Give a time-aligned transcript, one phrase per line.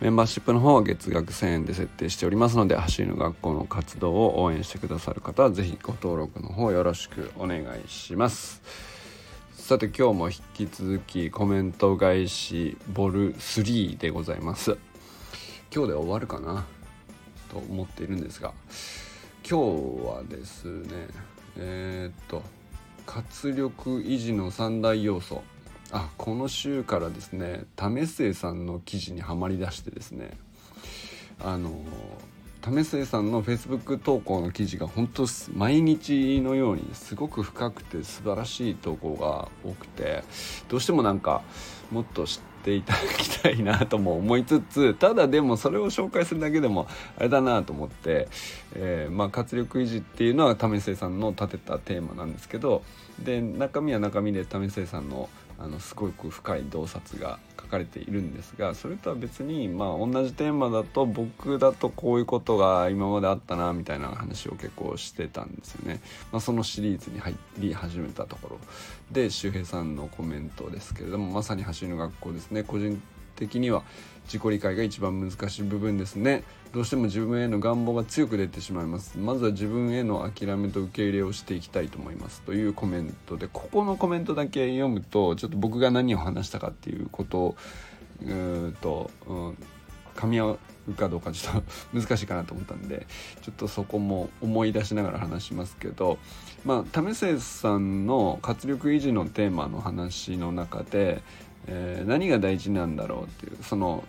[0.00, 8.62] メンバーシップの方は月額1000円で設定しておりますので走りの学校の活動を応援してくださる方はぜひご登録の方よろしくお願いします。
[9.54, 14.78] さて今日も引き続きコメント返しボル3でございます。
[15.74, 16.64] 今日で終わるかな？
[17.50, 18.52] と思っているんですが
[19.42, 21.08] 今日はですね
[21.56, 22.42] えー、っと
[23.04, 25.42] 活力維持の三大要素。
[25.90, 30.36] あこの週からですね為末さんの記事にはまりだしてですね
[31.40, 31.70] あの
[32.60, 40.24] 為末さんのフェイスブック投稿の記事が本当毎日のようにすごく深くて素晴らしい投稿が多くて
[40.68, 41.42] どうしてもなんか
[41.90, 48.28] もっと知っていただきたいなとも思いつつただでもそれを紹介するだけでもあれだなと思って、
[48.74, 52.82] えー、まあ、活力維持っていうのは為末さんの立てたテーマなんですけど
[53.20, 66.00] で中身は中身で為末さんのあのすごく深い洞察が書かれているんですがそれとは別にまあ同じテーマだと僕だとこういうことが今まであったなみたいな話を結構してたんですよね、
[66.30, 68.58] まあ、そのシリーズに入り始めたところ
[69.10, 72.62] で周平さんのコメントですけれどもまさに走りの学校ですね。
[72.62, 73.00] 個人
[73.34, 73.82] 的には
[74.28, 76.44] 自己理解が一番難しい部分ですね。
[76.72, 79.18] どうしても自分への願望が強く出てしまいます。
[79.18, 82.42] まずは自分への諦めと受け入れをしていきたいと思います。
[82.42, 87.56] というコメントでここのコメントだけ読むとちょっと僕が何を話したかっていうことを
[88.22, 89.56] うと、うん、
[90.16, 91.62] 噛み合うかどうかちょっと
[91.98, 93.06] 難しいかなと思ったんで
[93.42, 96.18] ちょっとそこも思い出しながら話しますけど
[96.64, 101.22] まあ為末さんの活力維持のテーマの話の中で、
[101.66, 104.04] えー、何が大事なんだろうっていうその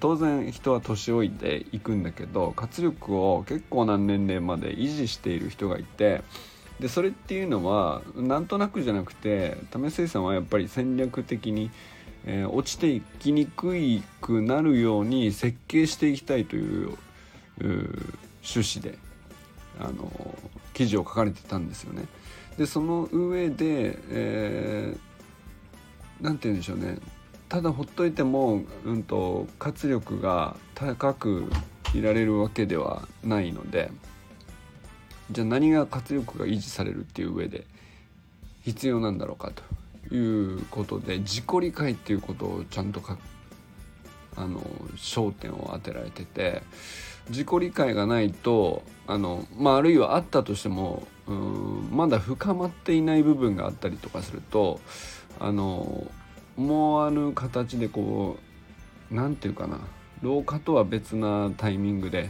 [0.00, 6.22] 当然人は年老いていくんだけど活力を結構な年齢まで維持している人がいて
[6.78, 11.70] でそれっていうのはなんとなくじゃなくて為末さんはやっぱり戦略的に、
[12.26, 16.96] えー、落ちていきにくいくなるように設計していきたいという
[17.60, 18.98] 趣旨で
[19.80, 20.10] あの
[20.74, 22.04] 記事を書かれてたんですよね。
[22.56, 26.98] でその上で、えー、て言うんでしょうね
[27.48, 31.50] ただほっといても、うんと、活力が高く
[31.94, 33.90] いられるわけではないので
[35.30, 37.64] じゃあ何が活力が維持されるっていう上で
[38.64, 39.52] 必要なんだろうか
[40.08, 43.02] ということで自己理解っていうことをちゃんと
[44.36, 44.60] あの
[44.96, 46.62] 焦点を当てられてて
[47.30, 54.80] 自己理解がないとあの、まあ、あるいはあったとしてもうんまだ深まっていない部分があったりとかすると
[55.38, 56.10] あの
[56.58, 58.36] 思わぬ形でこ
[59.10, 59.78] う何て言うかな
[60.22, 62.28] 老化とは別なタイミングで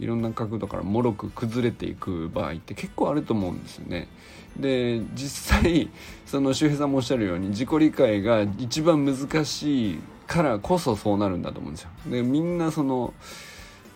[0.00, 4.08] いろんな角度からもろく崩れていく場合って結構あると思うんですよね。
[4.58, 5.88] で実際
[6.26, 11.90] その周平さんもおっしゃるように自己理解が一番難しいからこそそうなるんだと思うんですよ。
[12.06, 13.14] でみんなその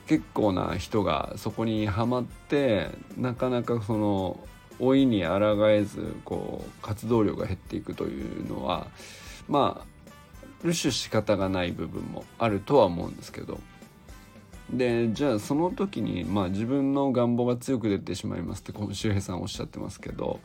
[0.06, 4.38] 結構な人がそこにはまってなかなかその
[4.78, 8.86] 老いに抗えずこう活動量が減っていくというのは
[9.48, 9.94] まあ
[10.64, 13.60] ルシュ仕方がない部分もあるとは思うんですけど。
[14.70, 20.40] でじゃあその時に、まあ、自分の願望が強く出てしまいますってこの周平さんおっしゃってますけど、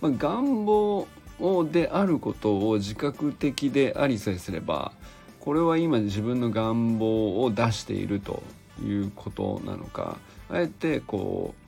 [0.00, 1.06] まあ、願望
[1.38, 4.92] をであることを自覚的でありさえすれば
[5.40, 8.42] これは今自分の願望を出していると
[8.82, 10.16] いうことなのか
[10.50, 11.54] あえてこ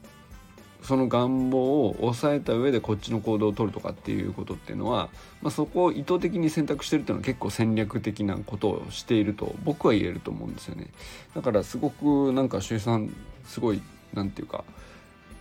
[0.91, 5.07] その願望を抑えた上でこっちの行動を取るとかっていうことっていうのは、
[5.41, 10.87] まあ、そこを意図的に選択してるっていうのは結構戦略的なことをしていると僕は言えると思うんですよね。
[11.33, 13.09] だからすごくなんか周さん
[13.45, 13.81] すごい
[14.13, 14.65] なんていうか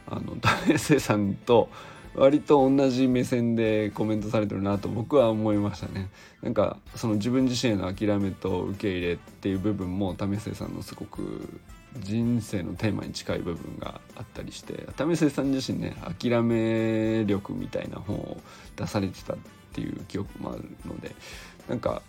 [0.06, 1.68] あの大生さんと
[2.14, 6.10] 割と同じ目線でコメントされてるなと僕は思いましたね。
[6.42, 11.60] なんかその自分自身への諦めと受け入れっていう部分も為末さんのすごく
[11.98, 18.36] 人生のテーマに近い部分があったりして為末さん自身ね諦め力みたいな本を
[18.76, 19.36] 出されてたっ
[19.72, 21.14] ていう記憶もあるので
[21.68, 22.02] なんか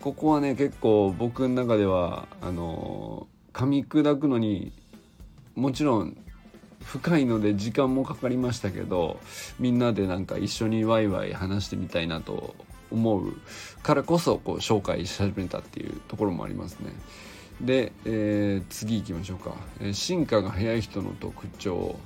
[0.00, 4.72] ここはね結構僕の中ではあの噛み砕くのに
[5.54, 6.16] もちろん
[6.82, 9.18] 深いので時間もかかりましたけど
[9.58, 12.54] みんなでなんか一緒にワイワイ話してみたいなと
[12.90, 13.32] 思う
[13.82, 16.92] からこそこう紹介し始めたっていうところもありますね。
[17.60, 21.96] で、えー、次行きましょうか、えー、進化が早い人の特徴。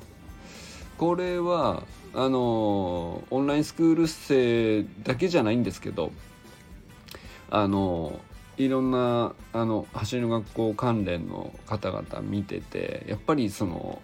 [0.99, 6.11] これはあのオンラインスクール生だけじゃないんですけど
[7.51, 8.19] あの
[8.57, 14.03] いろんなあの走りの学校関連の方々見ててやっぱりその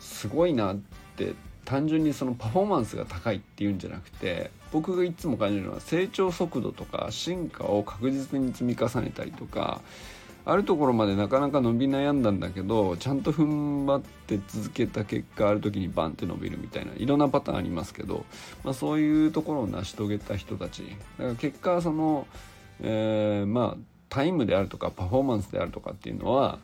[0.00, 0.76] すごいなっ
[1.16, 1.34] て
[1.66, 9.82] 単純にそのパフォーマンスが高いっていうんじゃなくて僕がいつも感じるのは成長速度とか進化を確実に積み重ねたりとか
[10.50, 18.24] あるところまでなかなか伸び悩んだんだけどちゃんと踏ん張って続けた結果ある時にバンって伸びるみたいないろんなパターンありますけど、
[18.64, 20.96] まあ、そういうところを成し遂げた人たち。
[21.18, 22.26] だから結果その、
[22.80, 26.58] えー、まあタイムであるとかパフォーマンスであるとかっていうのは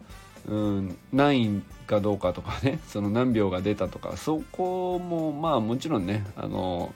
[0.47, 6.95] うん、何位かどうかとかねその何秒が出たとかそこもまあもちろんねあの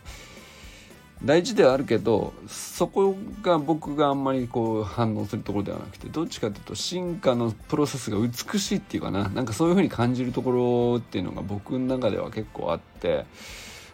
[1.25, 10.53] 大事ではあるけどそこが僕があんまりこう反応するところではなくてどっちかというと進化のプロセスが美しいっていうかななんかそういう風に感じるとこ
[10.93, 13.25] ろっていうのが僕の中では結構あって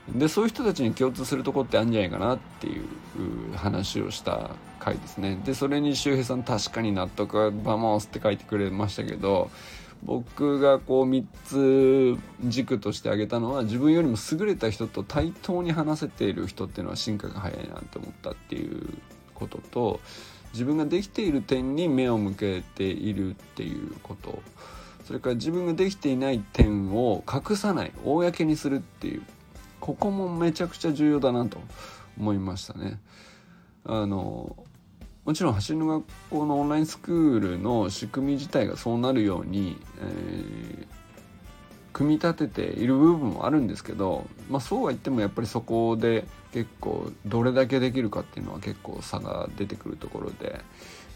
[0.09, 2.85] でそういう人たちに共通するとこってあるんじゃないかなっていう
[3.57, 5.41] 話をした回ですね。
[5.47, 9.51] でそれに周平さん確かに納得はバモースって書いてくれましたけど
[10.05, 18.87] 僕がこう3つ軸として挙げたのは自分よりも優れた人と対等に話せている人っていうのは進化が早いなって思ったっていう
[19.35, 20.01] ことと
[20.53, 24.41] 自分ができている点に目を向けているっていうこと
[25.05, 29.23] それから自分ができていない点を隠さない公にするっていう
[29.81, 31.59] ここもめちゃくちゃ重要だなと
[32.19, 33.01] 思いましたね。
[33.85, 34.57] あの
[35.25, 40.87] もちろん走りの学校のオンラインスクールの仕組み自体がそうなるように、えー、
[41.95, 50.61] 組み立てている部分もあるんですけど、まあ、そうは言ってもやっぱりそこで結構どれだけできるかっていうのは結構差が出てくるところで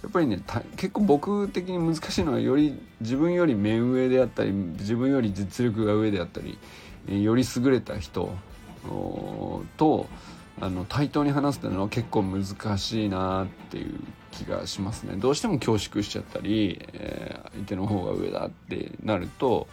[0.03, 0.41] やっぱりね
[0.77, 6.59] 結構僕的に難しいのはより自分より目上であったり自分より実力が上であったり
[7.23, 8.33] より優れた人
[9.77, 10.07] と
[10.61, 12.45] あの対等に話すっていうのは結構難
[12.79, 14.01] しいなっていう
[14.31, 19.69] 気がしますねどうしても恐縮しちゃったり、えー、相手の方が上だってなると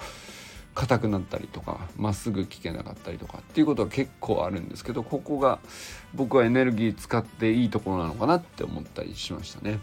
[0.76, 5.60] 硬くなったりとかまっすぐ聞けなかったりとかっていうことは結構あるんですけどここが
[6.14, 9.80] 僕はエネルギー使っていいところなのかなって思ったりしましたね。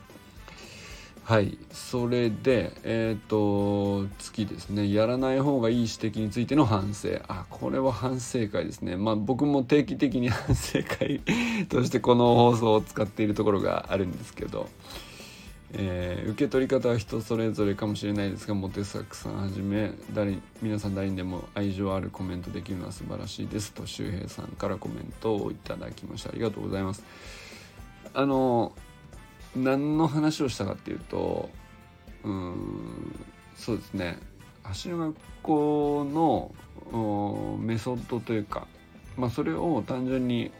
[1.24, 1.56] はい。
[1.70, 4.92] それでえっ、ー、と次ですね。
[4.92, 7.20] やらない方がいい指摘についての反省。
[7.28, 8.96] あこれは反省会ですね。
[8.96, 11.20] まあ僕も定期的に 反省会
[11.68, 14.68] としてこの放送を使っているところがあるんですけど、
[15.74, 23.72] えー、受け取り方は人それぞれかもしれないですがモテサクさんはじめ誰皆さん誰にでも愛情あるコメントできるのは素晴らしいです。
[23.72, 26.30] と周平さんからコメントをいただきました。
[26.30, 27.04] ありがとうございます。
[28.12, 28.72] あの
[29.56, 31.50] 何の話をしたかっていうと
[32.24, 33.14] うん
[33.56, 34.18] そうですね
[34.62, 36.52] 走る学校
[36.92, 38.66] のメソッドというか、
[39.16, 40.52] まあ、それを単純に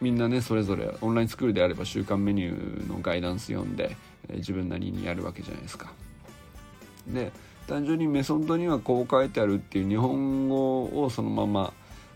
[0.00, 3.96] みんなねそれぞれオンラインスクールであれば週間メニューのガイダンス読んで、
[4.34, 5.92] 自分なりにやるわけじゃないですか。
[7.06, 7.32] で
[7.68, 11.72] 単純にメソッドにはこう書いてあるっていう日本語をそのまま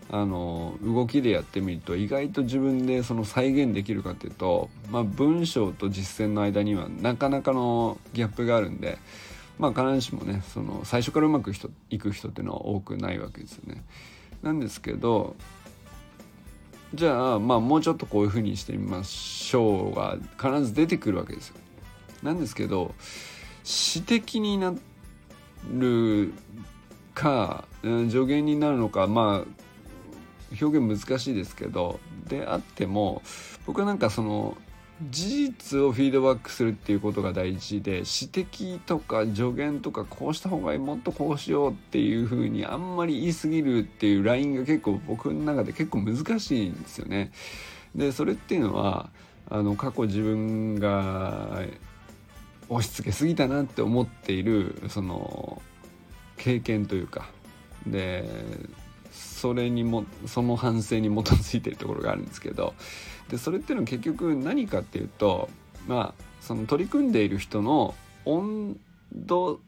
[0.09, 8.97] あの動きでやってみると意外と自分でその再現できるかっていうと、まあ、文章と実践の間にはなかなかのギャップがあるんで、
[9.59, 11.51] まあ、必ずしもねその最初からうまく
[11.89, 13.83] いく人っていうのは多くないわけですよね。
[14.41, 15.35] なんですけど
[16.93, 21.55] じゃあまあもうちょっとこういうふうにしてみましょうが必ず出てくるわけですよ。
[22.23, 22.95] なんですけど
[23.63, 24.73] 詩的にな
[25.73, 26.33] る
[27.13, 29.66] か助言になるのかまあ
[30.61, 33.21] 表現難しいですけどであっても
[33.65, 34.57] 僕はなんかその
[35.09, 47.31] 事実をフィードバックするっていうことが大事で指摘とか助言とかこうした方がいいもっとこうしようっていうふうにあんまり言い過ぎるっていうラインが結構僕の中で結構難しいんですよね。
[47.95, 49.09] でそれっていうのは
[49.49, 51.61] あの過去自分が
[52.69, 55.61] 押し付けすぎたなって思っているその
[56.37, 57.29] 経験というか
[57.85, 58.27] で
[59.37, 62.73] それにもその反省に基づいてるところがあるんですけど
[63.29, 65.47] でそれっていうのは結局何かっていうと
[65.87, 67.93] まあその取り組んでいる人の
[68.25, 68.79] 温
[69.13, 69.59] 度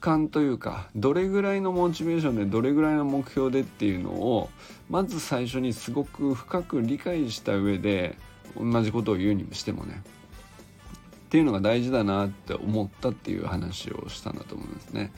[0.00, 4.50] 感というかどれぐらいのモチベーションでどれぐらいの目標でっていうのを
[4.90, 8.18] まず最初にすごく深く理解した上で
[8.54, 15.10] 同じことを言うにしてもねっていうのが大事だなって思ったっていう話をしたんだと思いますね。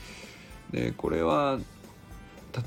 [0.70, 1.58] でこれは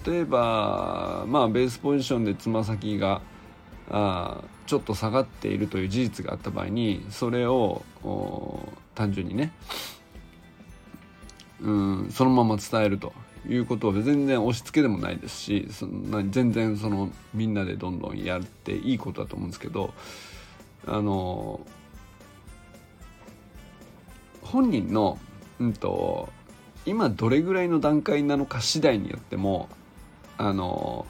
[0.05, 3.21] 例えばまあベースポジションでつま先が
[3.89, 7.83] あちょっと下がっているという事実があった場合にそれを
[8.93, 9.51] 単純にね
[11.61, 13.13] うんそのまま伝えると
[13.47, 19.93] いうことは全然押し付けでもないですしそんな全然そのみんなでどんどんやっていいことだと思うんですけど
[20.85, 21.61] あの
[24.41, 25.19] 本人の、
[25.59, 26.29] うんと、
[26.85, 29.69] 今どれぐらいの段階なのか次第によっても
[30.39, 31.05] あの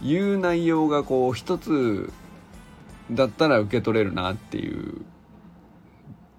[0.00, 2.12] 言う内容がこう一つ
[3.10, 5.02] だったら受け取れるなっていう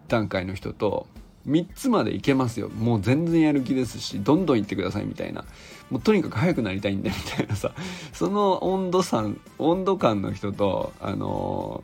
[0.08, 1.08] 段階の人と
[1.46, 2.70] 3つまでいけますよ。
[2.70, 5.44] もう全然やる気ですしどんどん行ってくださいみたいな。
[5.92, 7.74] もうとにかく早くなりたいんだみたいなさ。
[8.14, 9.26] その温度差
[9.60, 11.84] 温度感の人とあの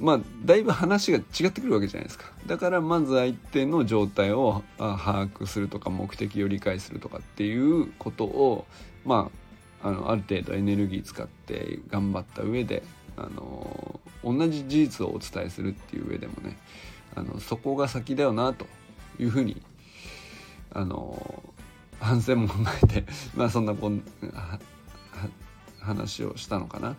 [0.00, 8.66] まあだいぶ話が違ってくるわけじゃないですかだからまず相手の状態を把握するとか目的を理解するとかっていうことを
[9.04, 9.30] ま
[9.82, 12.82] ああのある程度エネルギー使って頑張った上で
[13.16, 16.56] あの同じ事実をお伝えするっていう上でもね
[17.14, 18.66] あのそこが先だよなと
[19.18, 19.60] いうふうに
[20.72, 21.42] あの
[22.00, 23.04] 反省も踏まえて
[23.34, 24.02] まあそんなこん
[25.80, 26.96] 話をしたのかな。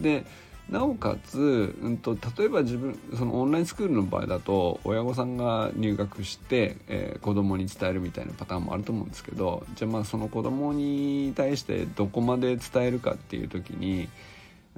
[0.00, 0.24] で
[0.68, 14.08] なおかつ、うんと、例えば自分そのオンラインスクールの場合だと親御さんが入学して、えー、子供に伝えるみたいなパターンもあると思うんですけどじゃあまあその子供に対してどこまで伝えるかっていう時に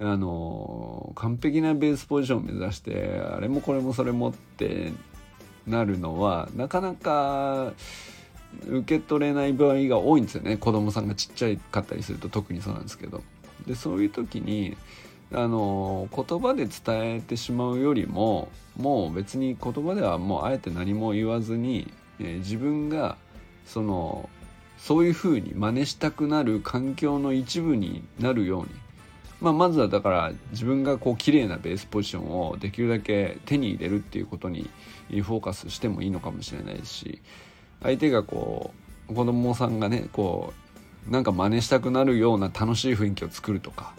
[0.00, 4.93] あの完璧なベースポジションを目指してあれもこれもそれもって
[5.67, 7.73] なるのはなかなか
[8.67, 13.23] 受け取れない場合が多いんですよね子供さんがちっちゃかったりすると特にそうなんですけど。
[13.67, 14.76] でそういう時に
[15.33, 23.16] あの言葉で伝えてしまうよりももう別に言葉ではもうあえて何も言わずに、えー、自分が
[23.66, 24.28] その
[24.78, 28.69] そういうふうに真似したくなる環境の一部になるように。
[29.40, 34.71] まあ、まずはだから自分がこう綺麗なベースポジションをできるだけ手に入れるっていうことに
[35.11, 37.21] フォーカスしてもいいのかもしれないし
[37.83, 38.73] 相手がこ
[39.11, 40.54] う子供さんがねこ
[41.09, 43.95] うなんか真似したくなるような楽しい雰囲気を作るとか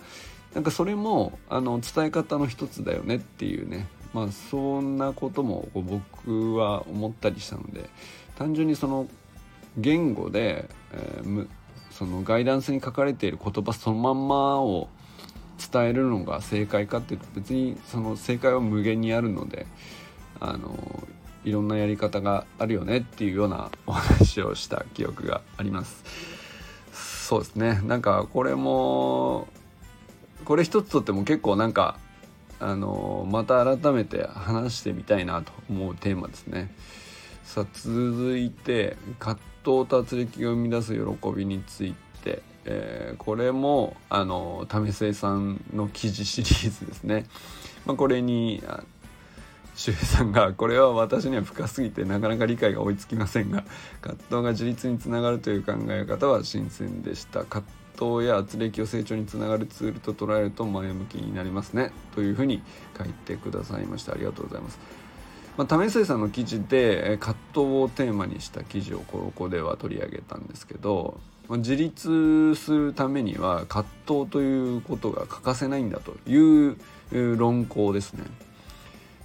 [0.55, 3.87] なんかそれもあの伝え方の一つだよねっていうね。
[4.13, 7.89] まあそんなことも僕は思ったりしたので
[8.37, 9.07] 単純にその
[9.77, 11.47] 言語で、えー、
[11.91, 14.87] そのガイダンスに書かれている言葉そのまんまを
[15.71, 19.67] 伝えるのが正解かっていうと別にその正解は無限にあるので
[20.39, 21.03] あの
[21.43, 26.03] いろんなやり方があるよねっていうようなお話をした記憶があります。
[26.93, 27.81] そうですね。
[27.85, 29.47] なんかこれも
[30.45, 31.97] これ一つとっても結構なんか
[32.59, 36.73] あのまた改めて話してみたいなと思うテーマですね。
[37.43, 41.01] さあ続いて葛藤と圧力が生み出す喜
[41.35, 42.05] びについて。
[42.65, 47.27] えー、これもあの為末さんの記事シリーズですね、
[47.85, 48.63] まあ、これに
[49.75, 53.63] 周平さんが「これは私には深すぎてなかなか理解が追いつきませんが
[54.01, 57.63] 葛藤が自立につながるという考え方は新鮮でした」葛
[57.97, 62.61] 藤や圧力を成長につながるツールと捉えると前向きになりますねというふうに
[62.97, 64.79] 書いてくださいましたありがとうございます。
[65.57, 76.77] まあ、為末さんの記事で葛藤をテーマにした記事をここでは取り上げたんですけどま自立するためには葛藤ということが欠かせないんだという
[77.37, 78.23] 論考ですね。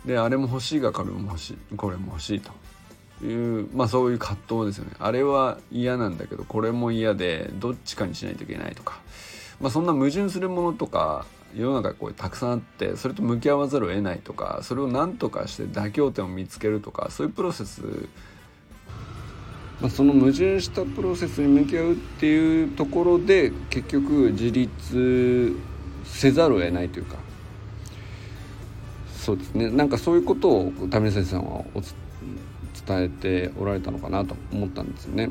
[0.05, 2.53] であれも欲しいがこれも欲しいこれも欲しいと
[3.27, 4.93] いうまあそういう葛藤ですよね。
[4.99, 9.01] あれは嫌なんだけどこれも嫌でどっちかにしないといけないとか、
[9.61, 17.83] まあ、そんな矛盾するものとか世の中こうたくさんあってそれと向き合わざるを得ないとかそれを何とかして妥協点を見つけるとかそういうプロセス。
[19.81, 25.57] まあ、その矛盾したプロセスに向き合うっていうところで結局自立
[26.05, 27.17] せざるを得ないというか。
[29.17, 29.71] そうですね。
[29.71, 31.65] なんかそういうことを為先生さんは
[32.87, 35.31] 伝えておられたのかなと思ったんですよね。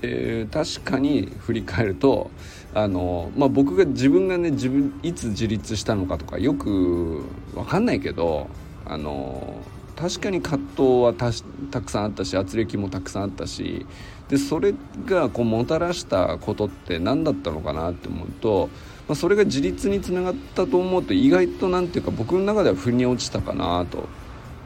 [0.00, 2.30] で確かに振り返ると
[2.74, 7.22] あの、まあ、僕が自分がね自分いつ自立したのかとかよく
[7.54, 8.48] 分かんないけど
[8.84, 9.54] あの
[9.94, 13.86] 確かに葛藤はたくさんあったし圧力もたくさんあったし
[14.28, 14.74] でそれ
[15.06, 18.70] がこうもたらしたことって何だったのかなって思うと、
[19.06, 24.08] まあ、それが自立につながったと思うと意外と何ていうか僕の中では腑に落ちたかなと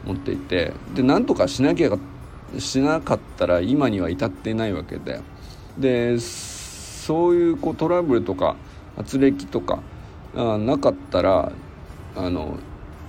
[0.05, 1.97] 思っていてで何とかしなきゃ
[2.59, 5.21] しなかったら今には至ってないわけで
[5.77, 8.55] でそういうこうトラブルとか
[8.97, 9.79] 圧力とか
[10.35, 11.51] あなかったら
[12.15, 12.57] あの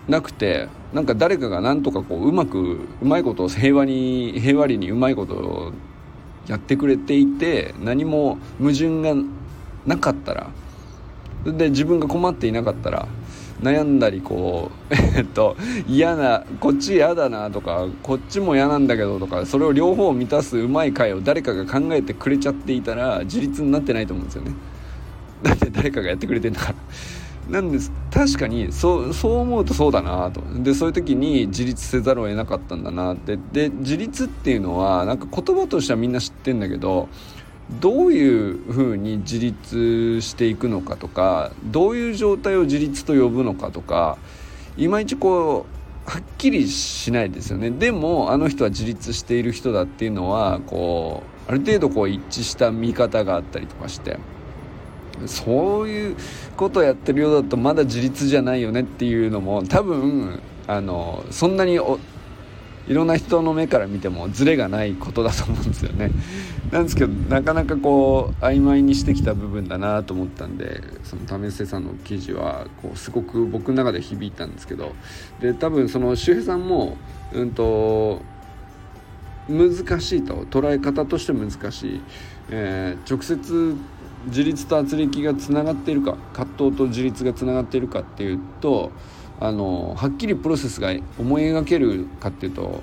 [0.09, 5.73] なくてなんか誰かがなんとかこううまくうまいことを平和に平和裏にうまいことを
[6.47, 9.15] やってくれていて何も矛盾が
[9.87, 10.51] なかったら
[11.45, 13.07] で自分が困っていなかったら
[13.63, 24.53] 悩んだりこう えっと嫌なこっち嫌だなとかこっちも嫌なんだけどとかそれを両方満たすうまい回を誰かが考えてくれちゃっていたら自立になってないと思うんですよね。
[25.43, 26.75] だって誰かがやってくれてんだから。
[27.49, 30.43] なんです確かにそうそう思うとそうだなと。
[30.63, 33.39] でそういう時に自立せざるを得なかったんだなって。
[33.53, 37.09] で自立っていうのはなんか言葉としてはみんな知ってんだけど
[37.71, 44.19] どういうふうに自立していくのかとかどういう状態を自立と呼ぶのかとか
[44.77, 45.67] いまいちこ
[46.07, 54.19] うはっきりしないですよねでもあの人は自立している人だっていうのはこうある程度こう一致した見方があったりとかして。
[55.27, 56.17] そういう
[56.57, 61.81] ことやってるようだとまだ自立じゃないよねっていうのも多分あのそんなに
[62.89, 66.11] いろんな人の目から見てもズレがないことだと思うんですよね。
[66.73, 74.93] なんですけどなかなかこう曖昧にしてきた部分だなと思ったんでその為末さんの記事はこうすごく僕の中で響いたんですけど
[75.41, 76.99] で多分その周平さんも
[77.33, 78.21] うんと
[79.49, 82.01] 難しいと捉え方として難しい、
[82.51, 83.75] えー、直接
[84.27, 88.93] 自立と圧力がつながっているか葛藤と自立がつながっているかっていうと
[89.41, 92.83] あのはっきりプロセスが思い描けるかっていうと、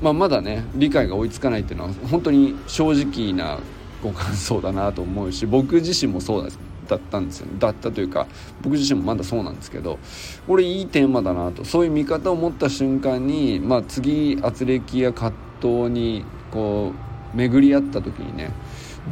[0.00, 3.60] まあ、まだね理解が追いつかないっていうのは本当に正直な
[4.02, 6.48] ご感想だなと思うし僕自身もそう
[6.88, 8.26] だったんですよ、だったというか
[8.62, 9.98] 僕自身もまだそうなんですけど
[10.46, 16.92] これいいテーマだなとそういう見方を持った瞬間に、まあ、次圧力や葛藤にこ
[17.34, 18.52] う巡り合った時にね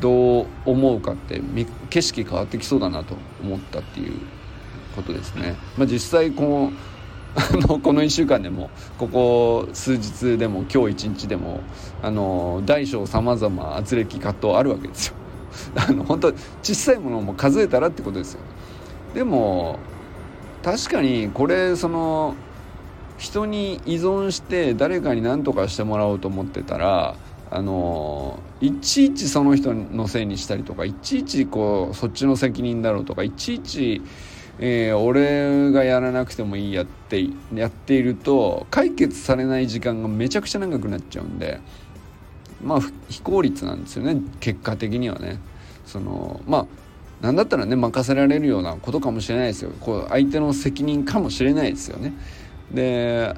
[0.00, 1.40] どう思うかって
[1.88, 4.20] 景色変わってきそうだなと思ったっていう
[5.02, 5.56] ことですね。
[5.76, 6.72] まあ、実際この
[7.36, 11.60] あのこの1週間でもここ数日でも今日一日でも
[12.02, 15.14] あの大小さまざま圧力葛藤あるわけですよ。
[15.76, 18.40] あの本当小さいものも数えたらってことですよ。
[19.14, 19.78] でも
[20.62, 22.34] 確かにこれその
[23.18, 27.16] 人に依存して誰かに何とかしてもらおうと思ってたら
[27.50, 34.02] あのいちいちその人のせいにしたりとかいちいちこうそっちの責任だろうとかいちいち、
[34.58, 41.60] えー、俺がやらなくてもいいやってやっていると解決されない時間がめちゃくちゃ長くなっちゃうんで
[42.62, 45.38] まあ非効率なんですよね結果的にはね。
[45.86, 46.66] そのまあ
[47.20, 52.14] 何だったらね任せられるようなことかもしれないですよこう相手の責任かもしれないですよね。
[52.72, 53.34] で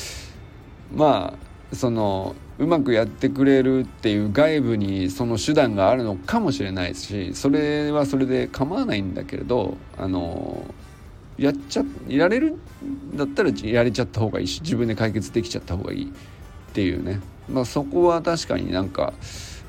[0.92, 1.34] ま
[1.72, 10.62] あそのうまくやってくれるっていう外部にその手段があるのかもしれないしそれはそれで構わないんだけれどあの
[11.38, 19.14] やっちゃいられるんだったらやれちゃった方がいいし自分で解決できちゃった方がいいっていうね、まあ、そこは確かになんか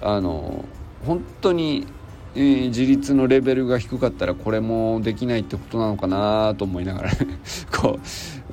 [0.01, 0.65] あの
[1.06, 1.88] 本当に、
[2.36, 7.12] えー、自立のレベルが低かったらこれもできないってことなのかなと思いながら
[7.71, 7.99] こ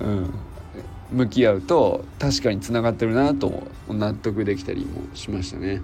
[0.00, 0.30] う、うん、
[1.12, 5.80] 向き合うと確かにつながってるなと納得できたりもしましたね。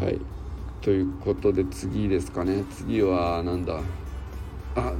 [0.00, 0.20] はい
[0.80, 3.80] ということで次ですかね次はなんだ
[4.74, 4.92] あ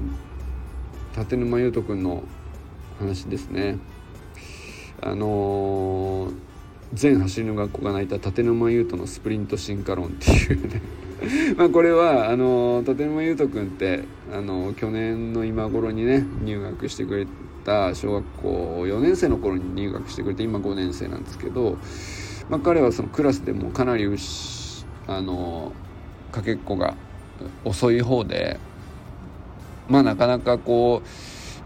[1.18, 2.23] 立沼優斗くんの
[2.99, 3.79] 話ですね。
[5.03, 6.35] あのー、
[6.94, 10.81] 全走りの学校が泣いた立沼優斗のスプリント進化論っていうね
[11.59, 17.27] まあこれはあの立沼優斗君ってあの去年の今頃にね入学してくれ
[17.64, 21.79] た小学校4年生の頃に入学してくれて今5年生なんですけど、
[22.48, 24.07] まあ、彼はそのクラスでもかなり
[25.07, 25.72] あの
[26.33, 26.94] かけっこが
[27.64, 28.59] 遅い方で
[29.88, 31.09] まあなかなかこう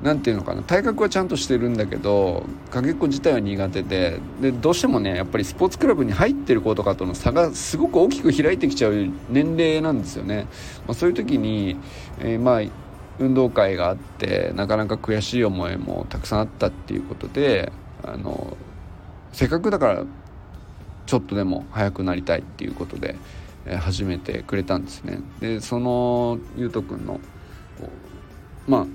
[0.03, 10.47] 何て言うのかな体格はちゃんとしてるんだけどかけっこ自体は苦手ででどうしてもねやっぱりスポーツクラブに入ってる子とかとの差がすごく大きく開いてきちゃう年齢なんですよね。
[10.87, 11.77] まあ、そういう時に、
[12.21, 12.88] えー、まあ
[13.19, 17.73] 運動会があってなかなか悔しい思いもたくさんあったっていうことで
[18.05, 18.57] あの
[19.33, 20.05] せっかくだから
[21.07, 23.17] ちょっとでも速くなりたいっていうことで、
[23.65, 25.21] え、始めてくれたんですね。
[25.41, 27.19] でそのゆうとくんの
[28.67, 28.87] まあ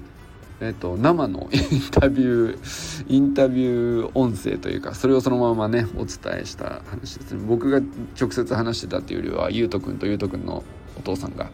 [0.62, 7.82] えっと、生の インタビューインタビュー音声というかそれをそのままねお伝えした話ですね僕が
[8.20, 10.64] 直接話してたっていうよりはゆうとくんとゆうとくんの
[10.98, 11.50] お父さんが、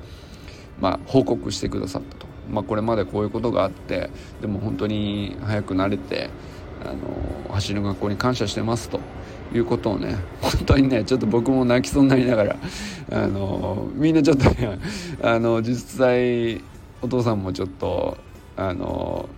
[0.80, 4.10] まあ、報告してくださったと、まあ、これまでこういうことがあって
[4.42, 6.30] でも本当に早くなれて
[6.84, 9.00] あの走り学校に感謝してますと
[9.54, 12.56] いうことをね本当にねちょっと僕も泣きそうになりながら
[13.12, 14.46] あのみんなちょっと
[15.22, 16.62] あの実際
[17.02, 18.18] お父さんもちょっと
[18.56, 19.30] あの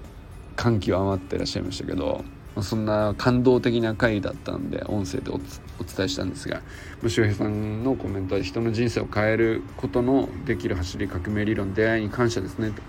[0.55, 2.23] 感極まってらっしゃいましたけど
[2.61, 6.61] そんな感動的な回だったんで音声でお伝えしたんですが
[7.07, 12.81] 周平さんのコメントは人の人生を変えることのできる走り革命理論出会いに感謝ですねと。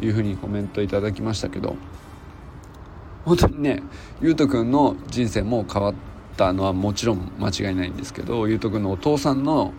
[0.00, 1.76] いうふうにコメントいただきましたけど
[3.24, 3.82] 本当にね
[4.20, 5.94] ゆうとくんの人生も変わっ
[6.36, 9.72] たのはもちろん間違いないんですけどゆうとくんのお父さんの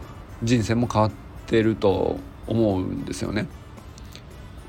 [0.43, 1.11] 人生も変わっ
[1.47, 3.47] てると思うんですよね。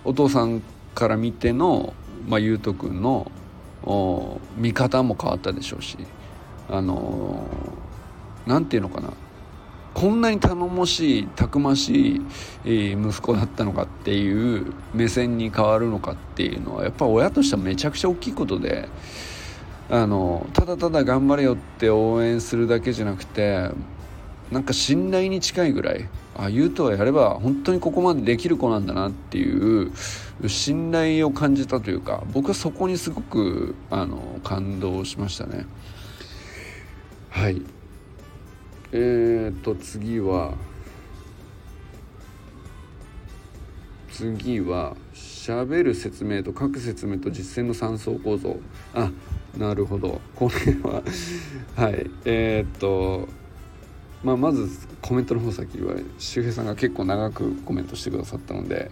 [0.05, 0.63] お父さん
[0.95, 1.93] から見ての、
[2.29, 3.31] まあ、ゆうとくんの
[4.57, 5.99] 見方も変わったでしょうし
[6.69, 7.45] あの
[8.47, 9.13] 何て言うのかな
[9.97, 12.21] こんなに頼もしいたくまし
[12.67, 18.91] い息子だったのかっていう目線に変わるのかっていうのはやっぱ親としてはめちゃくちゃ大きいことで
[19.89, 23.71] あのただただ頑張れよって応援するだけじゃなくて
[24.51, 26.07] なんか信頼に近いぐらい
[26.37, 29.93] あゆうとはやれば本当にここまでできる子なんだなっていう
[30.47, 35.65] 信頼を感じたというか僕はそこにすごくあの感動しましたね。
[37.31, 37.63] はい。
[38.93, 40.55] えーと次は
[44.17, 48.57] 次は喋る説明と書く説明と実践の3層構造。
[48.95, 49.11] あ
[49.59, 50.23] なるほど。
[50.35, 51.03] これは
[51.77, 52.11] はい。
[52.25, 53.29] えー、っと
[54.25, 54.69] まあ、まず
[55.03, 58.91] コメントの方先は周平さんが結構長くコメントしてくださったので、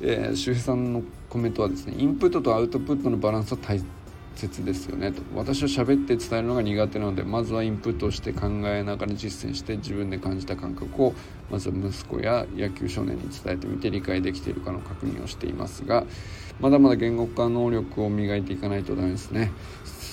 [0.00, 3.82] えー、周平さんのコメントはですねインプットとアウトプットのバランスは大
[4.36, 5.10] 切ですよね。
[5.12, 11.14] と私は喋って伝えるのが苦手なのでまずはインプットして考えながら実践して自分で感じた感覚を
[11.50, 16.04] まずは息子や野球少年に伝えてみて理解できているかの確認をしていますが
[16.60, 19.50] まだまだ言語化能力を磨いていかないとダメですね。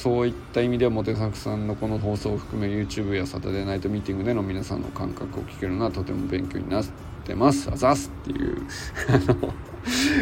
[0.04, 6.86] そういった意味ではモテサクさんのこの放送を含め YouTube やサタデーナイトミーティングでの皆さんの感覚を聞けるのはとても勉強になっ
[7.24, 7.70] てます。
[7.72, 8.68] あざすっていう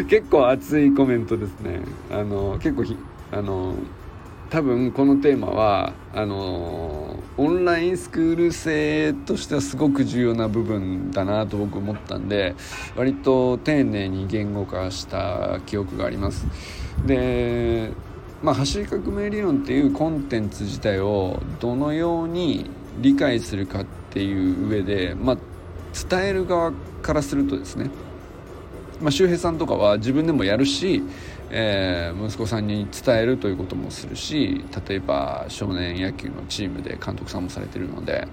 [0.07, 1.79] 結構熱いコメントですね。
[2.11, 2.83] あの結構
[3.31, 3.75] あの
[4.49, 12.55] 多分このテーマはあのオンラインスクール生としてはすごく重要な部分だなと僕思ったんで
[12.97, 16.45] 割と丁寧に言語化した記憶があります。
[17.05, 17.91] で
[18.43, 25.37] まあ走り革命理論っていうコンテンツ自体をどのように理解するかっていう上でまあ
[26.09, 27.89] 伝える側からするとですね
[29.01, 31.01] まあ、周平さんとかは自分でもやるし
[31.53, 38.25] えー、息子さんに伝えるということもするし例えば少年野球のチームで監督さんもされてるので、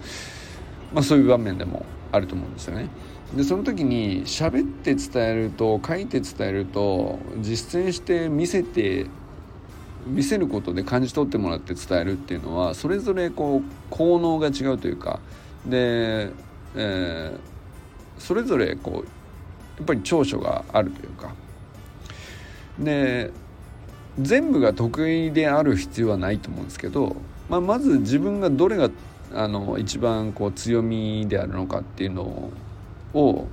[0.94, 2.88] まあ、そういう場面でもあると思うんですよね。
[3.36, 9.06] でその時に喋って伝えると書いて伝えると実践して見せて
[10.06, 15.20] 見せることで感じ取ってもらって伝えるっていうのはそれぞれこう効能が違うというか
[15.66, 16.30] で、
[16.74, 17.38] えー、
[18.18, 19.08] それぞれこう
[19.76, 21.34] やっぱり長所があるというか
[22.78, 23.30] で
[24.20, 27.16] 全部が得意である必要はないと思うんですけど、
[27.48, 28.90] まあ、まず自分がどれが
[29.34, 32.50] あの一番こう強みであるのかっていうの
[33.14, 33.46] を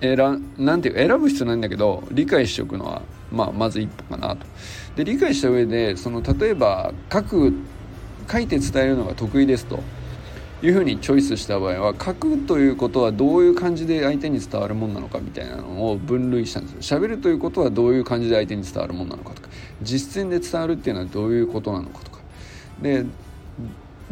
[0.00, 0.16] 選
[0.58, 4.46] なんていう選ぶ必要ないんだけど理解しておくのは、まあ、まず一歩かなと。
[4.96, 7.52] で理解した上でその例えば書く
[8.30, 9.80] 書いて伝えるのが得意ですと。
[10.62, 16.98] いうふうにチョイスした場合は書くということはどういう感じで相手に伝わるもんなのかみたいなのを分類したんですよ。
[16.98, 19.48] 喋るということはどういう感じで相手に伝わるもんなのかとか
[19.82, 22.20] 実践で伝わるっていうのはどういうことなのかとか。
[22.82, 23.04] で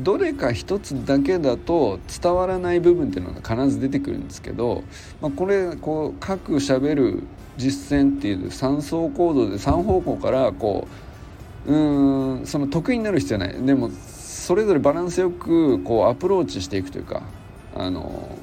[0.00, 4.84] どれか一つだけだと伝わらない部分っていうのが必ず出てくるんですけど、
[5.20, 7.22] まあ、これこう書く喋る
[7.56, 10.86] 実践っていう3層構造で3方向からこ
[11.66, 13.60] ううんその得意になる必要はない。
[13.60, 13.90] でも
[14.48, 17.20] それぞれバランスよくこうアプローチしていくというか
[17.74, 18.38] あの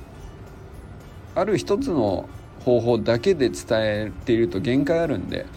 [1.33, 5.47] ある一つの方法だけで伝えていると限界あるんで、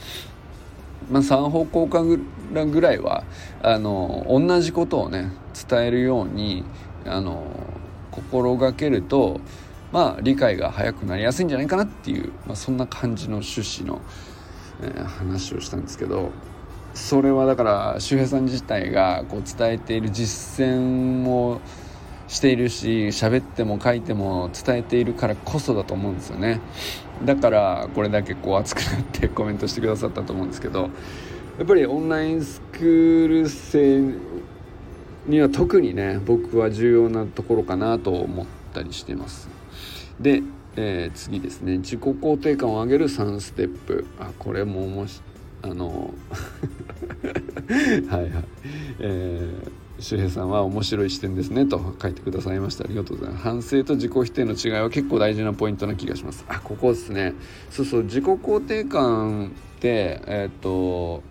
[1.10, 3.24] まあ、3方向化ぐらいは
[3.62, 5.32] あの同じことをね
[5.68, 6.64] 伝えるように
[7.04, 7.44] あの
[8.10, 9.42] 心がけると
[9.92, 14.00] まあ理解が早くなりやすいんじゃないかなっていう、まあ、そんな感じの趣旨の、
[14.80, 16.32] えー、話をしたんですけど。
[16.94, 21.60] それはだから周平さん自体がこう伝えている実践を
[22.26, 26.60] しているし喋っても書いても伝えているからこそだと思うんですよね。
[27.24, 30.90] だからこれだけこう熱くなってコメントしてくださったと思うんですけど
[31.58, 34.14] やっぱりオンラインスクール生
[35.26, 39.48] には特にね僕は重要なところかなと思ったりしてます。
[40.20, 40.42] で、
[40.76, 41.78] えー、次ですね。
[41.78, 44.06] 自己肯定感を上げる3ステップ。
[44.20, 45.27] あこれも面白い。
[45.70, 46.14] あの
[48.08, 48.44] はいはい。
[49.00, 52.84] えー周平さんは面白い視点ですねと書いてくださいました。
[52.84, 53.42] ありがとうございます。
[53.42, 56.44] 反省と自己否定の違いは結構大事なポイントな気がします。
[56.48, 57.34] あここですね。
[57.70, 61.22] そうそう自己肯定感ってえっ、と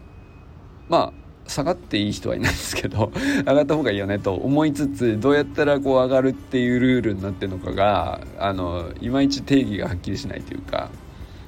[0.90, 10.90] まあ下がっていい人はいないですけど 上がった方がいいよねと思いつつどうやったらこう上がるっていうルールになってるのかがあのいまいち定義がはっきりしないというか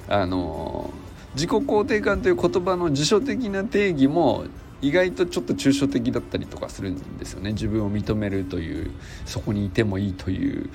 [0.08, 0.90] あの
[1.34, 4.44] 自己肯定感という言葉の辞書的な定義も
[4.82, 7.52] 意外とちょっと抽象的だったりとかするんですよね。
[7.52, 8.90] 自分を認めるという
[9.26, 10.70] そこにいてもいいという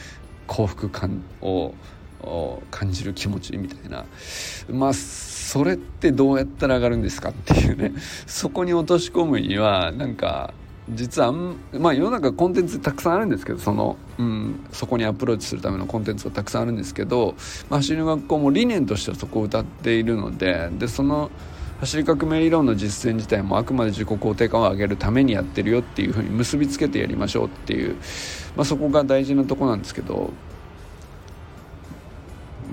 [0.47, 1.73] 幸福感を
[2.71, 4.05] 感じる気持ちみたいな。
[4.69, 7.93] まあそれってどうやったら上がるんですかっていうね。
[8.25, 10.53] そこに落とし込むにはなんか
[10.89, 17.35] 実はまあ世の中コンテンツたくさんあるんですけどその、うん、そこにアプローチするためのコンテンツがたくさんあるんですけど、
[17.69, 21.31] まあ、走りの学校も理念としてはそこを歌っているのででその
[21.79, 27.95] 走り革命理論の実践自体もあくまで自己肯定感を上げるためにやってるよっていうふうに結びつけてやりましょうっていう、
[28.55, 30.31] まあ、そこが大事なとこなんですけど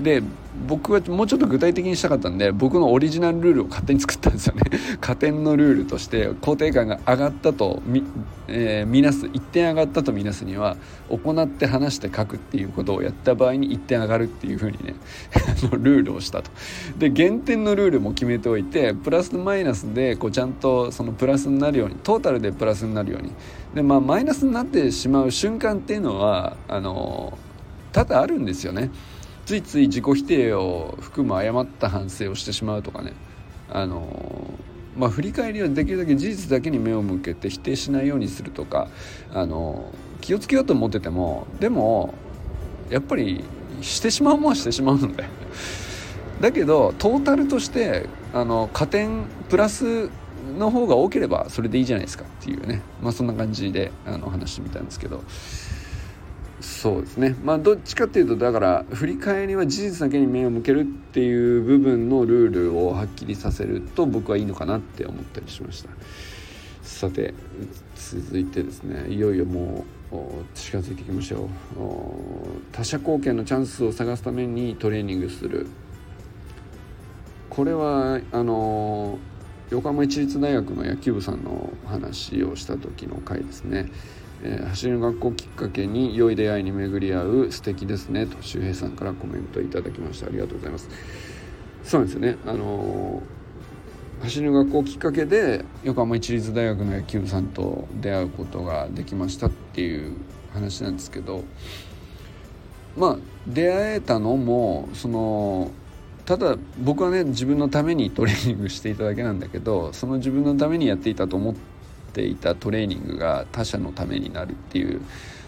[0.00, 0.22] で
[0.68, 4.62] 僕はもうちょっと具体的にしたかったんで僕のオリジナルルールを勝手に作ったんですよね。
[5.00, 8.04] 加点のルールとして肯定感が上がったとみ、
[8.48, 10.76] えー、見なす1点上がったと見なすには
[11.08, 14.94] 行って話して書くっていうことをやった場合に1点上がるっていうふうにね
[15.72, 16.50] ルールをしたと。
[16.98, 23.32] で減点のルールも決めておいてプラスマイナスでこうちゃんとそのプラスになるようにトータルでプラスになるように。
[23.74, 27.38] でまあマイナスになってしまう瞬間っていうのはあの
[27.92, 28.90] 多々あるんですよね。
[29.44, 33.12] ついつい自己否定を含む誤った反省をしてしまうとかね。
[33.70, 34.58] あの
[34.96, 38.88] まあ、振り返りはできるだけ事実だけに目を向けて否定しないようにするとか。
[39.32, 42.14] あの気をつけようと思っててもでも
[42.88, 43.42] やっぱり
[43.80, 45.24] してしまうもんはしてしまうので。
[46.40, 50.10] だけどトータルとしてあの加点プラス
[50.58, 52.82] の方が多ければそれでいいじゃないですかっていうね。
[53.02, 55.22] まあそんな感じであの話してみたんですけど。
[56.62, 57.36] そうですね。
[57.42, 65.90] まあどっちかっていうとだから振り返りは事実だけに目を向けるっていう部分のルールをはっきりさせると僕はいいのかなって思ったりしました。
[66.82, 67.34] さて
[67.96, 70.16] 続いてですねいよいよもう
[70.54, 71.48] 近づいていきましたよ
[72.70, 75.66] 他者貢献のチャンスを探すためにトレーニングする。
[77.50, 79.18] これはあの
[79.70, 83.90] 横浜市立大学の野球部さんの話をした時の回ですね。
[84.44, 90.26] えー、走りの学校きっかけに良い出会いに巡り合う素敵ですねと周平さんからコメントいただきました。
[90.26, 90.88] ありがとうございます。
[91.84, 92.36] そうなんですよね。
[92.46, 100.16] あのー、走りの学校きっかけで横浜市立大学の野球部さんと出会うことができましたっていう
[100.52, 101.44] 話なんですけど
[102.96, 105.70] まあ出会えたのもその
[106.24, 111.71] ただ僕はね自分のためにトレーニングしていただけなんだけどその自分のためにやっていたと思って
[112.12, 115.00] っていたトレーニングが他者のためになるっていう、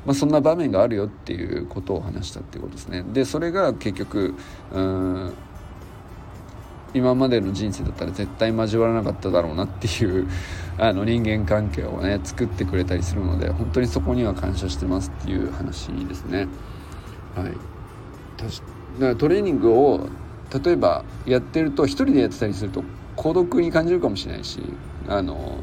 [0.07, 3.05] まあ、そんな場面があるよっていうことを話したっていうことですね。
[3.12, 4.35] でそれが結局
[4.72, 5.33] うん
[6.94, 10.29] 今までの人生だったら絶対交わらなかっただろうなっていう
[10.79, 16.46] あの人間関係をね作ってくれたりするので本当にそこには感謝してますっていう話ですね。
[17.35, 17.46] はい、
[18.38, 18.46] だ
[19.00, 20.09] からトレーニングを
[20.64, 22.85] 例えばやってると一人でやってたりすると
[23.16, 24.61] 孤独に感じるかもしれないし
[25.09, 25.59] あの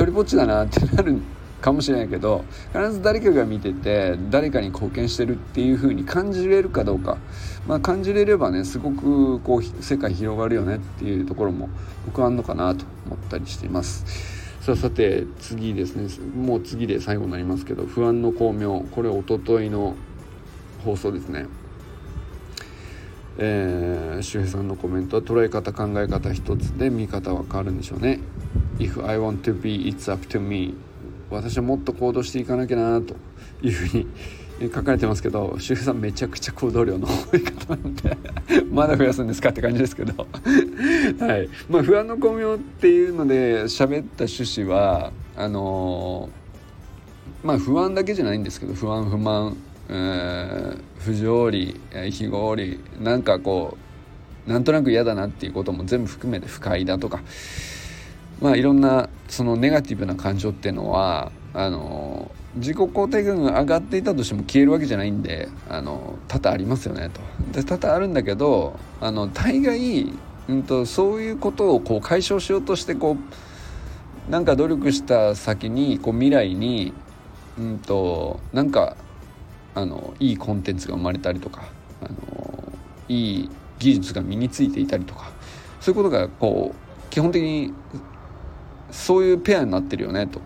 [0.00, 1.20] 一人ぼっちだなってなる
[1.60, 7.18] かもしれないけど必ず誰かが見てて誰かに貢献してるっていう風に感じれるかどうか、
[7.66, 11.68] まあ、感じれればねすごくこう世界広がるよねっていうところも
[12.06, 14.06] 僕はあんのかなと思ったりしています。
[14.62, 19.96] さあさて次ですねもう次で最後になりますけど不安の巧妙これおとといの
[20.82, 21.46] 放送ですね。
[23.36, 28.20] えー、周平さんのコメントは捉え方考え方一つで見方は変わるんでしょうね
[28.80, 30.74] If I want to be it's up to me.
[31.30, 33.14] 私はもっと行動していかなきゃなと
[33.62, 34.06] いうふうに
[34.72, 38.16] 書かれてますけど周平さんめちゃくちゃ行動量の多い方なんで
[38.72, 40.26] まだ増やすんですかって感じですけど。
[41.24, 41.48] はい。
[41.68, 49.56] まあ不安の巧妙っていうので喋った趣旨はあのー、まあ不安だけじゃないんですけど不安不満
[50.98, 53.76] 不条理非合理なんかこ
[54.46, 57.20] うなんとなく嫌だなっていうことも全部含めて不快だとか
[58.40, 67.20] まあいろんなそのネガティブな感情っていうのはあの自己肯定感が上がっていたとしても消えるわけじゃないんであの多々ありますよねと。
[67.52, 70.12] で多々あるんだけどあの大概、
[70.48, 73.16] うんと、そういうことをこう解消しようとしてこ
[74.28, 76.92] うなんか努力した先にこう未来に、
[77.58, 78.96] うんとなんか
[79.74, 81.62] あのいいコンテンツが生まれたりとか
[82.02, 82.72] あの
[83.08, 85.30] いい技術が身についていたりとか
[85.80, 87.72] そういうことがこう基本的に
[88.92, 90.40] そういうペアになってるよねと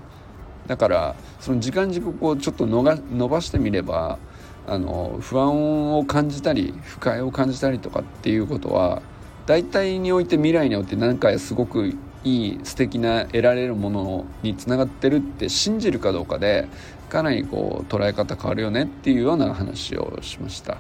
[0.67, 4.19] だからその時間軸をちょっと伸ばしてみれば
[4.67, 9.03] あの不安を感じたり不快を感じたりとかっていうことは
[9.47, 11.93] 大体において未来において何かすごく
[12.25, 16.67] いい素敵な得られるものにつながってるって信じるかどうかで
[17.11, 20.79] かなりこう捉え方変わるよねっていうような話をしました。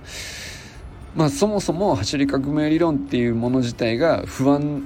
[1.14, 4.83] まあそもそも走り革命理論っていうもの自体が不安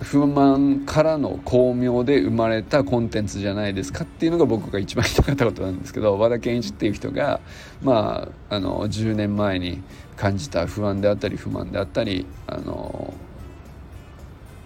[0.00, 7.40] 不満からの巧妙で生まれたコンテンツじゃないですかっていうのが僕が一番言いたかったことなんですけど 和田健一っていう人が
[7.82, 9.82] まああの10年前に
[10.16, 13.14] 感じた不安であったり不満であったりあの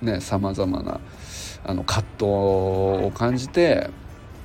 [0.03, 1.01] ねさまざまな
[1.65, 3.91] あの葛藤を感じて、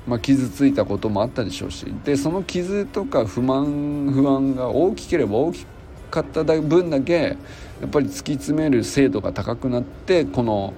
[0.08, 5.79] まあ、傷ついたこともあったでしょうしでその傷とか不満不安が大きければ大きく
[6.10, 7.38] かった分だけ
[7.82, 10.74] やっぱり突き詰める精度が高くなってこの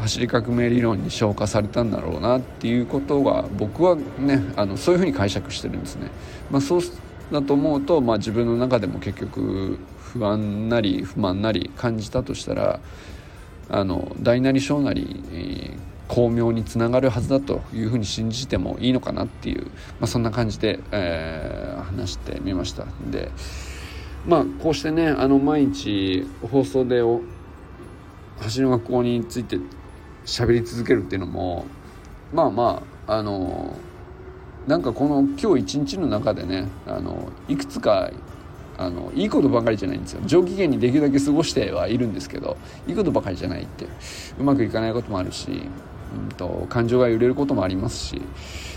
[0.00, 6.10] 走り革命理論に昇華されたんだろうなっていうことが僕はねあのそういうふうに解釈してるんですね。
[6.50, 6.80] まあ、そう
[7.30, 12.80] だと思うと、まあ、自分の中でも結局不安なり不満なり感じたとしたら
[13.68, 15.76] あの大なり小なり、えー、
[16.08, 19.70] 巧妙につながるはずだというふうに信じてもいいのかなっていう、ま
[20.02, 22.86] あ、そんな感じで、えー、話してみました。
[23.10, 23.30] で
[24.26, 27.02] まあこうしてねあの毎日放送で
[28.40, 29.58] 走りの学校について
[30.24, 31.66] 喋り続けるっていうのも
[32.32, 33.76] まあまああの
[34.66, 38.10] なんかこの今日一日の中でねあのいくつか
[38.76, 40.22] あのいいことばかりじゃないんですよ。
[40.26, 42.56] 上機嫌にできるだけ過ごしてはいるんですけど
[42.88, 43.86] いいことばかりじゃないって
[44.38, 48.22] うまくいかないこともあるし、うんと、感情が揺れることもありますし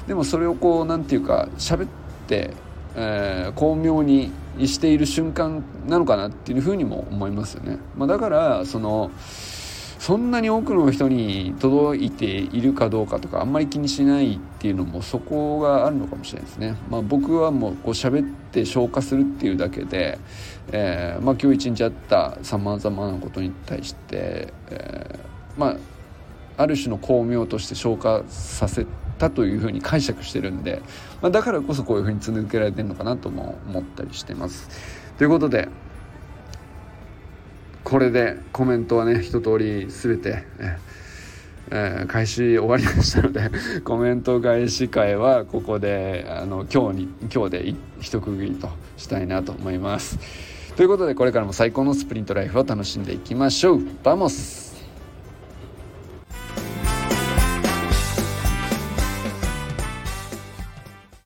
[0.07, 1.87] でもそれをこう何て言うか喋っ
[2.27, 2.53] て、
[2.97, 7.77] えー、巧妙にしている瞬間なのかなっていうふうにも思いますよね。
[7.95, 9.11] まあ、だからその
[9.99, 16.75] そんなに多くの人に届いているかどうかとかあんまり気にしないっていうのもそこがあるのかもしれないですね。
[16.89, 20.17] まあ、僕はもうこう喋って消化するっていうだけで、
[20.71, 25.77] えー、まあ、今日一日あったさまざまなことに対して、えー、まあ
[26.57, 28.85] ある種の巧妙として消化させ
[29.17, 30.81] たというふうに解釈してるんで、
[31.21, 34.69] まあ、だからこそこういうふうに続けられてるのかなとも思ったりしてます。
[35.17, 35.67] ということで
[37.83, 40.43] これでコメントはね一通り全て、
[41.71, 43.49] えー、開始終わりましたので
[43.85, 50.19] コメント返し会はここであの今日に今日で一区切りとしたいなと思います。
[50.75, 53.81] ということでこれからも最高のスプリントライフを楽しんでいきましょう。
[54.03, 54.66] vamos